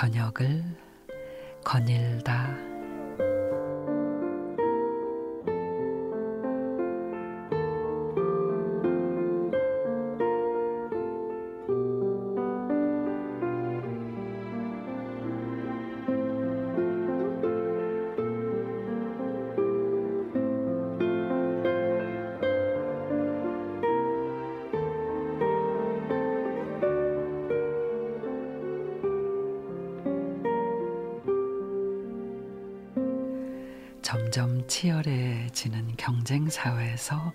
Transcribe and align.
저녁을 0.00 0.64
거닐다. 1.62 2.69
점점 34.10 34.66
치열해지는 34.66 35.94
경쟁 35.96 36.50
사회에서 36.50 37.32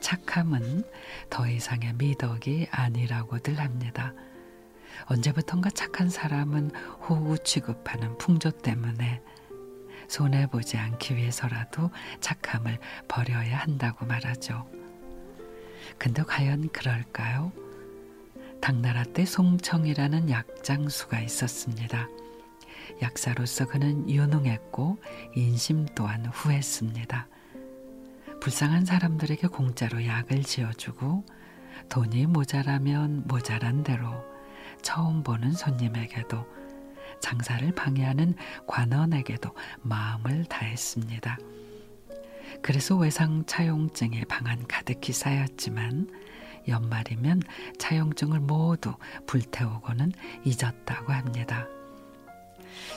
착함은 0.00 0.82
더 1.30 1.46
이상의 1.46 1.92
미덕이 1.92 2.66
아니라고들 2.72 3.60
합니다. 3.60 4.12
언제부턴가 5.04 5.70
착한 5.70 6.10
사람은 6.10 6.72
호구 7.08 7.38
취급하는 7.44 8.18
풍조 8.18 8.50
때문에 8.50 9.22
손해 10.08 10.48
보지 10.48 10.76
않기 10.76 11.14
위해서라도 11.14 11.92
착함을 12.18 12.80
버려야 13.06 13.58
한다고 13.58 14.04
말하죠. 14.04 14.68
근데 15.98 16.24
과연 16.24 16.70
그럴까요? 16.70 17.52
당나라 18.60 19.04
때 19.04 19.24
송청이라는 19.24 20.30
약장수가 20.30 21.20
있었습니다. 21.20 22.08
약사로서 23.02 23.66
그는 23.66 24.08
유능했고 24.08 24.98
인심 25.34 25.86
또한 25.94 26.24
후했습니다. 26.26 27.28
불쌍한 28.40 28.84
사람들에게 28.84 29.48
공짜로 29.48 30.04
약을 30.04 30.42
지어주고 30.42 31.24
돈이 31.88 32.26
모자라면 32.26 33.24
모자란 33.26 33.82
대로 33.82 34.24
처음 34.82 35.22
보는 35.22 35.52
손님에게도 35.52 36.46
장사를 37.20 37.72
방해하는 37.72 38.34
관원에게도 38.66 39.50
마음을 39.82 40.44
다했습니다. 40.44 41.38
그래서 42.62 42.96
외상 42.96 43.44
차용증의 43.46 44.24
방안 44.26 44.66
가득히 44.66 45.12
쌓였지만 45.12 46.08
연말이면 46.68 47.42
차용증을 47.78 48.40
모두 48.40 48.94
불태우고는 49.26 50.12
잊었다고 50.44 51.12
합니다. 51.12 51.66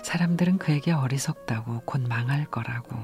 사람들은 0.03 0.57
그에게 0.57 0.91
어리석다고 0.91 1.81
곧 1.85 2.01
망할 2.07 2.45
거라고. 2.45 2.95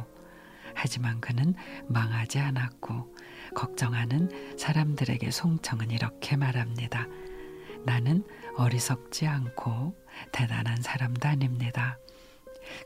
하지만 0.74 1.20
그는 1.20 1.54
망하지 1.88 2.40
않았고 2.40 3.16
걱정하는 3.56 4.58
사람들에게 4.58 5.30
송청은 5.32 5.92
이렇게 5.92 6.38
말합니다. 6.38 7.08
나는 7.86 8.24
어리석지 8.56 9.28
않고 9.28 9.96
대단한 10.32 10.82
사람도 10.82 11.28
아닙니다. 11.28 11.98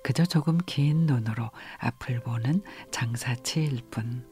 그저 0.02 0.26
조금 0.26 0.58
긴 0.66 1.06
눈으로 1.06 1.52
앞을 1.78 2.22
보는 2.22 2.64
장사치일 2.92 3.82
뿐. 3.92 4.26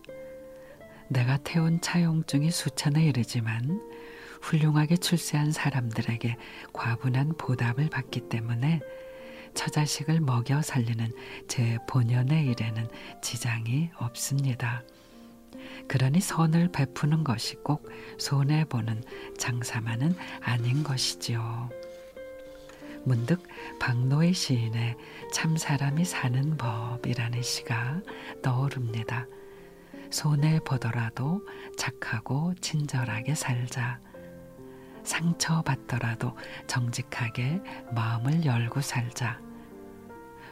내가 1.10 1.38
태운 1.38 1.82
차용증이 1.82 2.50
수천에 2.50 3.04
이르지만 3.04 3.82
훌륭하게 4.42 4.98
출세한 4.98 5.52
사람들에게 5.52 6.38
과분한 6.74 7.34
보답을 7.38 7.90
받기 7.90 8.30
때문에 8.30 8.82
처자식을 9.54 10.20
먹여 10.22 10.62
살리는 10.62 11.12
제 11.48 11.78
본연의 11.88 12.48
일에는 12.48 12.88
지장이 13.22 13.90
없습니다. 13.96 14.84
그러니 15.88 16.20
선을 16.20 16.72
베푸는 16.72 17.24
것이 17.24 17.56
꼭 17.58 17.90
손해 18.18 18.66
보는 18.66 19.04
장사만은 19.38 20.16
아닌 20.42 20.84
것이지요. 20.84 21.70
문득 23.06 23.44
박노의 23.80 24.34
시인의 24.34 24.96
참 25.34 25.58
사람이 25.58 26.06
사는 26.06 26.56
법이라는 26.58 27.42
시가 27.42 28.02
떠오릅니다. 28.42 29.28
손해 30.10 30.60
보더라도 30.60 31.42
착하고 31.78 32.54
친절하게 32.62 33.36
살자. 33.36 34.00
상처받더라도 35.04 36.38
정직하게 36.68 37.62
마음을 37.92 38.46
열고 38.46 38.82
살자. 38.82 39.40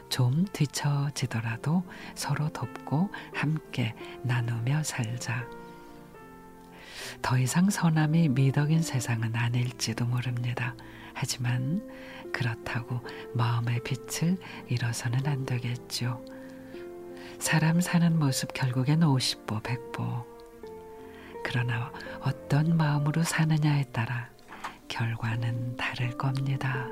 좀 0.08 0.44
뒤처지더라도 0.52 1.82
서로 2.14 2.48
돕고 2.50 3.10
함께 3.34 3.94
나누며 4.22 4.82
살자. 4.82 5.46
더 7.22 7.38
이상 7.38 7.70
선함이 7.70 8.28
미덕인 8.28 8.82
세상은 8.82 9.34
아닐지도 9.34 10.04
모릅니다. 10.04 10.74
하지만 11.14 11.82
그렇다고 12.32 13.00
마음의 13.34 13.80
빛을 13.84 14.38
잃어서는 14.68 15.26
안 15.26 15.46
되겠죠. 15.46 16.24
사람 17.38 17.80
사는 17.80 18.18
모습 18.18 18.52
결국엔 18.54 19.00
50보 19.00 19.62
100보. 19.62 20.24
그러나 21.44 21.92
어떤 22.20 22.76
마음으로 22.76 23.22
사느냐에 23.22 23.84
따라 23.92 24.30
결과는 24.92 25.74
다를 25.78 26.10
겁니다. 26.18 26.86